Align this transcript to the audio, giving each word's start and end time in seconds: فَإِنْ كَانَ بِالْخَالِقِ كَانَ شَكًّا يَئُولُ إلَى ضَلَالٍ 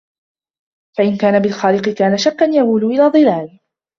فَإِنْ 0.97 1.17
كَانَ 1.17 1.39
بِالْخَالِقِ 1.41 1.89
كَانَ 1.89 2.17
شَكًّا 2.17 2.45
يَئُولُ 2.45 2.85
إلَى 2.85 3.07
ضَلَالٍ 3.07 3.59